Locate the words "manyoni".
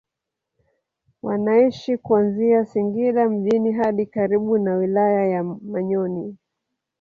5.43-6.37